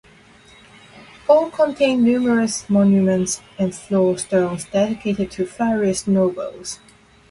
All 1.27 1.51
contain 1.51 2.03
numerous 2.03 2.67
monuments 2.67 3.39
and 3.59 3.75
floor 3.75 4.17
stones 4.17 4.65
dedicated 4.65 5.29
to 5.29 5.45
various 5.45 6.07
nobles. 6.07 6.79